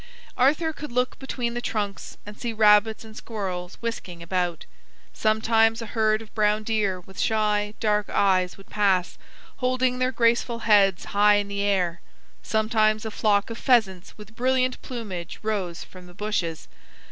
[0.35, 4.65] Arthur could look between the trunks and see rabbits and squirrels whisking about.
[5.13, 9.19] Sometimes a herd of brown deer with shy dark eyes would pass,
[9.57, 12.01] holding their graceful heads high in the air;
[12.41, 16.67] sometimes a flock of pheasants with brilliant plumage rose from the bushes.